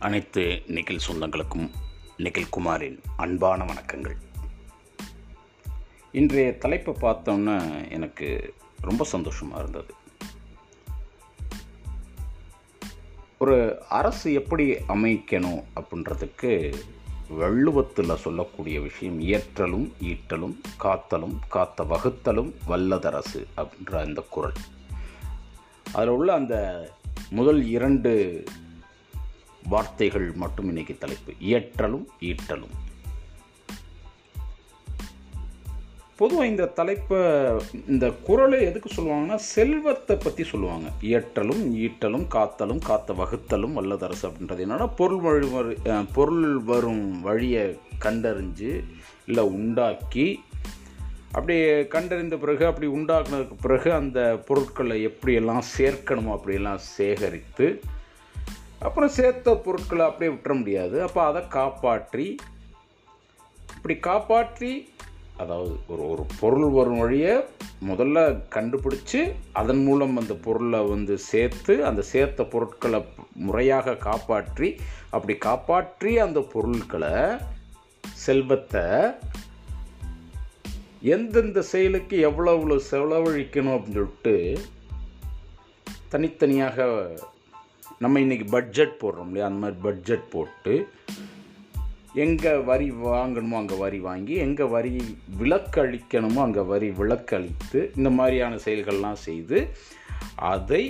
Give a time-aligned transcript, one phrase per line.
[0.00, 1.70] அனைத்து நிகில் சொந்தங்களுக்கும்
[2.16, 4.14] நிகில் குமாரின் அன்பான வணக்கங்கள்.
[6.12, 9.94] இன்றைய தலைப்பை பார்த்தோன்னே எனக்கு ரொம்ப சந்தோஷமாக இருந்தது.
[13.38, 16.74] ஒரு அரசு எப்படி அமைக்கணும் அப்படின்றதுக்கு
[17.28, 24.52] வள்ளுவத்தில் சொல்லக்கூடிய விஷயம் இயற்றலும் ஈட்டலும் காத்தலும் காத்த வகுத்தலும் வல்லதரசு அப்படின்ற அந்த குரல்.
[25.92, 26.88] அதில் உள்ள அந்த
[27.30, 28.44] முதல் இரண்டு
[29.72, 31.32] வார்த்தைகள் மட்டும் இன்னைக்கு தலைப்பு.
[31.48, 32.76] இயற்றலும் ஈட்டலும்.
[36.16, 37.18] பொதுவாக இந்த தலைப்பை
[37.88, 40.88] இந்த குரலை எதுக்கு சொல்லுவாங்கன்னா செல்வத்தை பற்றி சொல்லுவாங்க.
[41.02, 44.64] இயற்றலும் ஈட்டலும் காத்தலும் காத்த வகுத்தலும் வல்லதரசு அப்படின்றது.
[44.66, 45.72] என்னென்னா பொருள் வழி வரு
[46.14, 47.64] பொருள் வரும் வழியை
[48.04, 48.72] கண்டறிஞ்சு
[49.26, 50.26] இல்லை உண்டாக்கி
[51.32, 51.56] அப்படி
[51.94, 57.66] கண்டறிந்த பிறகு அப்படி உண்டாக்குனதுக்கு பிறகு அந்த பொருட்களை எப்படியெல்லாம் சேர்க்கணுமோ அப்படியெல்லாம் சேகரித்து
[58.80, 61.02] அப்புறம் சேர்த்த பொருட்களை அப்படியே விட்டுற முடியாது.
[61.02, 62.36] அப்போ அதை காப்பாற்றி
[63.76, 64.88] இப்படி காப்பாற்றி
[65.36, 67.44] அதாவது ஒரு ஒரு பொருள் வரும் வழியை
[67.88, 74.76] முதல்ல கண்டுபிடிச்சி அதன் மூலம் அந்த பொருளை வந்து சேர்த்து அந்த சேர்த்த பொருட்களை முறையாக காப்பாற்றி
[75.10, 77.38] அப்படி காப்பாற்றி அந்த பொருட்களை
[78.14, 79.12] செல்வத்தை
[81.00, 84.58] எந்தெந்த செயலுக்கு எவ்வளோ செலவழிக்கணும் அப்படின்னு சொல்லிட்டு
[86.08, 87.08] தனித்தனியாக
[87.98, 89.46] நம்ம இன்றைக்கி பட்ஜெட் போடுறோம் இல்லையா?
[89.46, 90.74] அந்த மாதிரி பட்ஜெட் போட்டு
[92.14, 94.92] எங்கே வரி வாங்கணுமோ அங்கே வரி வாங்கி எங்கே வரி
[95.40, 99.58] விலக்களிக்கணுமோ அங்கே வரி விலக்களித்து இந்த மாதிரியான செயல்கள்லாம் செய்து
[100.54, 100.82] அதை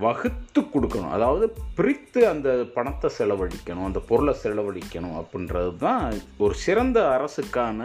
[0.00, 1.14] வகுத்து கொடுக்கணும்.
[1.18, 7.80] அதாவது பிரித்து அந்த பணத்தை செலவழிக்கணும் அந்த பொருளை செலவழிக்கணும் அப்படின்றது தான் ஒரு சிறந்த அரசுக்கான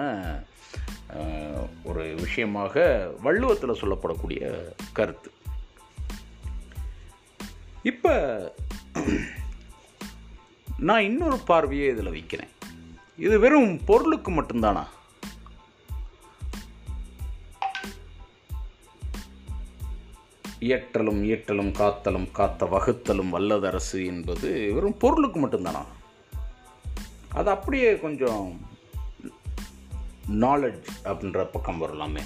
[1.83, 2.83] ஒரு விஷயமாக
[3.23, 4.51] வள்ளுவத்தில் சொல்லப்படக்கூடிய
[4.93, 5.29] கருத்து.
[7.83, 8.55] இப்போ
[10.77, 12.47] நான் இன்னொரு பார்வையை இதில் வைக்கிறேன்.
[13.17, 14.85] இது வெறும் பொருளுக்கு மட்டும்தானா?
[20.59, 25.85] இயற்றலும் இயற்றலும் காத்தலும் காத்த வகுத்தலும் வல்லதரசு என்பது வெறும் பொருளுக்கு மட்டும்தானா?
[27.29, 28.65] அது அப்படியே கொஞ்சம்
[30.29, 32.21] நாலெட்ஜ் அப்படின்ற பக்கம் வரலாமே.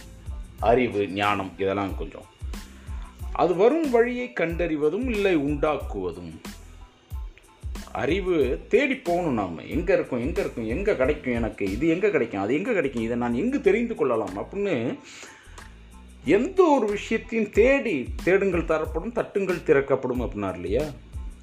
[0.60, 2.36] அறிவு ஞானம் இதெல்லாம் கொஞ்சம்.
[3.38, 6.32] அது வரும் வழியை கண்டறிவதும் இல்லை உண்டாக்குவதும்.
[7.92, 9.60] அறிவு தேடி போகணும் நாம்.
[9.60, 11.72] எங்கே இருக்கும் எங்கே இருக்கும் எங்கே கிடைக்கும் எனக்கு?
[11.72, 13.04] இது எங்கே கிடைக்கும் அது எங்கே கிடைக்கும்?
[13.04, 15.00] இதை நான் எங்கு தெரிந்து கொள்ளலாம் அப்படின்னு
[16.26, 20.84] எந்த ஒரு விஷயத்தையும் தேடி தேடுங்கள் தரப்படும் தட்டுங்கள் திறக்கப்படும் அப்படின்னார் இல்லையா?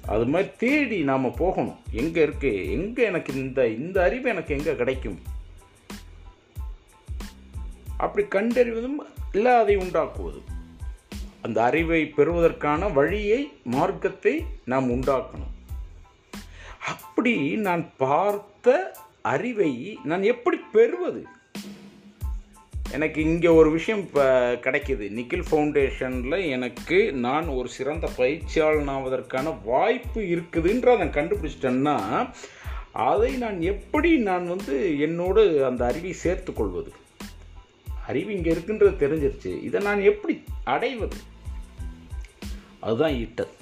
[0.07, 1.77] அது மாதிரி தேடி நாம் போகணும்.
[1.91, 5.19] எங்கே இருக்கு எங்கே எனக்கு இந்த இந்த அறிவு எனக்கு எங்கே கிடைக்கும்?
[7.97, 8.99] அப்படி கண்டறிவதும்
[9.33, 10.53] இல்லை அதை உண்டாக்குவதும்
[11.45, 15.51] அந்த அறிவை பெறுவதற்கான வழியை மார்க்கத்தை நாம் உண்டாக்கணும்.
[16.87, 18.73] அப்படி நான் பார்த்த
[19.21, 19.73] அறிவை
[20.03, 21.21] நான் எப்படி பெறுவது?
[22.91, 24.25] எனக்கு இங்கே ஒரு விஷயம் இப்போ
[24.55, 25.05] கிடைக்கிது.
[25.19, 31.97] நிக்கில் ஃபவுண்டேஷனில் எனக்கு நான் ஒரு சிறந்த பயிற்சியாளன் ஆவதற்கான வாய்ப்பு இருக்குதுன்ற நான் கண்டுபிடிச்சிட்டேன்னா
[32.91, 36.91] அதை நான் எப்படி நான் வந்து என்னோடு அந்த அறிவை சேர்த்து கொள்வது?
[38.07, 39.63] அறிவு இங்கே இருக்குன்றது தெரிஞ்சிருச்சு.
[39.63, 41.17] இதை நான் எப்படி அடைவது?
[42.85, 43.53] அதுதான் ஈட்டல்.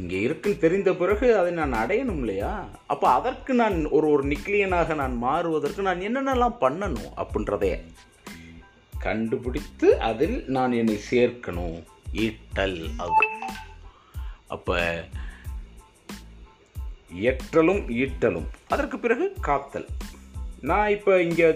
[0.00, 2.54] இங்கே இருக்குன்னு தெரிந்த பிறகு அதை நான் அடையணும் இல்லையா?
[2.86, 7.72] அப்போ அதற்கு நான் ஒரு ஒரு நிக்லியனாக நான் மாறுவதற்கு நான் என்னென்னலாம் பண்ணணும் அப்படின்றதே
[8.98, 11.78] கண்டுபிடித்து அதில் நான் என்னை சேர்க்கணும்.
[12.24, 13.24] ஈட்டல் அது.
[14.54, 14.76] அப்போ
[17.22, 18.48] இயற்றலும் ஈட்டலும்.
[18.68, 19.86] அதற்கு பிறகு காத்தல்.
[20.60, 21.48] நான் இப்போ இங்கே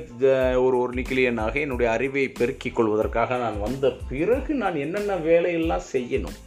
[0.65, 6.39] ஒரு ஒரு நிக்கிலியனாக என்னுடைய அறிவை பெருக்கிக் கொள்வதற்காக நான் வந்த பிறகு நான் என்னென்ன வேலையெல்லாம் செய்யணும்?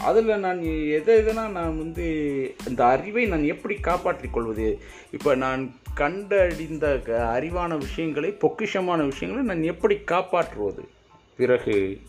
[0.00, 4.80] அதில் நான் எதை எதுனா நான் வந்து அந்த அறிவை நான் எப்படி காப்பாற்றிக் கொள்வது?
[5.10, 10.88] இப்போ நான் கண்டறிந்த க- அறிவான விஷயங்களை பொக்கிஷமான விஷயங்களை நான் எப்படி காப்பாற்றுவது?
[11.36, 12.00] பிறகு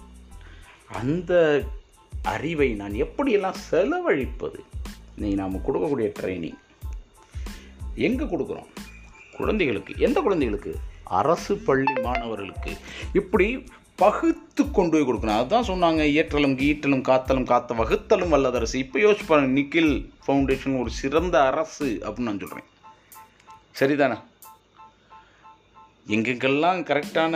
[0.93, 1.61] அந்த
[2.23, 4.59] அறிவை நான் எப்படியெல்லாம் செலவழிப்பது?
[5.15, 6.57] நீ நாம் கொடுக்கக்கூடிய ட்ரைனிங்
[7.95, 8.65] எங்கே கொடுக்குறோம்?
[9.37, 9.93] குழந்தைகளுக்கு.
[9.97, 10.75] எந்த குழந்தைகளுக்கு?
[11.03, 12.71] அரசு பள்ளி மாணவர்களுக்கு.
[13.13, 13.63] இப்படி
[13.95, 15.39] பகுத்து கொண்டு போய் கொடுக்கணும்.
[15.39, 18.75] அதுதான் சொன்னாங்க இயற்றலும் கீற்றலும் காத்தலும் காத்த வகுத்தலும் வல்லதரசு.
[18.75, 19.93] இப்போ யோசிச்சு பாருங்க நிக்கில்
[20.27, 22.67] ஃபவுண்டேஷன் ஒரு சிறந்த அரசு அப்படின்னு நான் சொல்கிறேன்
[23.79, 24.17] சரிதானே?
[26.07, 27.33] எங்கெங்கெல்லாம் கரெக்டான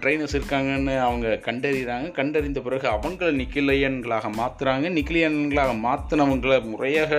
[0.00, 2.08] ட்ரைனர்ஸ் இருக்காங்கன்னு அவங்க கண்டறிகிறாங்க.
[2.10, 7.12] கண்டறிந்த பிறகு அவங்கள நிக்கிலையன்களாக மாற்றுறாங்க நிக்கிலியன்களாக மாற்றினவங்களை முறையாக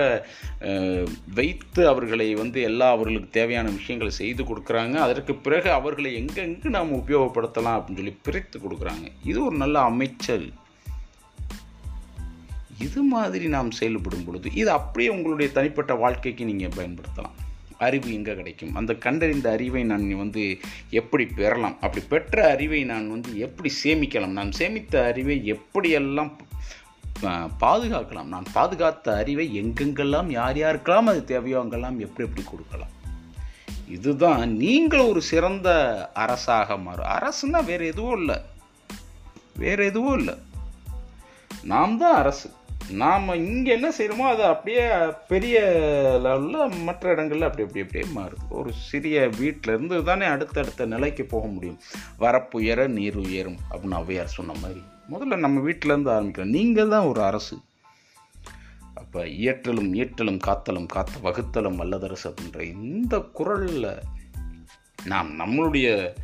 [1.34, 4.94] வைத்து அவர்களை வந்து எல்லா அவர்களுக்கு தேவையான விஷயங்களை செய்து கொடுக்குறாங்க.
[5.06, 9.06] அதற்கு பிறகு அவர்களை எங்கெங்கு நாம் உபயோகப்படுத்தலாம் அப்படின்னு சொல்லி பிரித்து கொடுக்குறாங்க.
[9.24, 10.48] இது ஒரு நல்ல அமைச்சல்.
[12.78, 17.38] இது மாதிரி நாம் செயல்படும் பொழுது இது அப்படியே உங்களுடைய தனிப்பட்ட வாழ்க்கைக்கு நீங்கள் பயன்படுத்தலாம்.
[17.82, 18.74] அறிவு எங்கே கிடைக்கும்?
[18.74, 20.44] அந்த கண்டறிந்த அறிவை நான் வந்து
[20.90, 21.76] எப்படி பெறலாம்?
[21.80, 24.36] அப்படி பெற்ற அறிவை நான் வந்து எப்படி சேமிக்கலாம்?
[24.38, 26.32] நான் சேமித்த அறிவை எப்படியெல்லாம்
[27.60, 28.32] பாதுகாக்கலாம்?
[28.34, 32.94] நான் பாதுகாத்த அறிவை எங்கெங்கெல்லாம் யார் யாருக்கெல்லாம் அது தேவையோ அங்கெல்லாம் எப்படி எப்படி கொடுக்கலாம்?
[33.88, 35.68] இதுதான் நீங்கள் ஒரு சிறந்த
[36.24, 37.10] அரசாக மாறும்.
[37.18, 38.38] அரசுன்னா வேறு எதுவும் இல்லை.
[39.56, 40.34] வேறு எதுவும் இல்லை.
[41.62, 42.48] நாம் தான் அரசு.
[42.90, 44.88] நாம் இங்கே என்ன செய்கிறோமோ அது அப்படியே
[45.28, 45.60] பெரிய
[46.24, 51.46] லெவலில் மற்ற இடங்களில் அப்படி அப்படி அப்படியே மாறுது ஒரு சிறிய வீட்டில் இருந்து தானே அடுத்தடுத்த நிலைக்கு போக
[51.46, 51.80] முடியும்.
[52.18, 54.82] வரப்புயர நீர் உயரும் அப்படின்னு ஔவையார் சொன்ன மாதிரி.
[55.10, 56.54] முதல்ல நம்ம வீட்டிலேருந்து ஆரம்பிக்கிறோம்.
[56.58, 57.58] நீங்கள் தான் ஒரு அரசு.
[58.94, 63.98] அப்போ இயற்றலும் இயற்றலும் காத்தலும் காத்த வகுத்தலும் வல்லதரசு அப்படின்ற இந்த குரலில்
[65.04, 66.14] நாம் நம்மளுடைய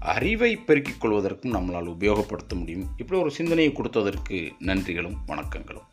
[0.00, 2.88] அறிவை பெருக்கிக் கொள்வதற்கும் நம்மளால் உபயோகப்படுத்த முடியும்.
[2.96, 5.86] இப்படி ஒரு சிந்தனையை கொடுத்ததற்கு நன்றிகளும் வணக்கங்களும்.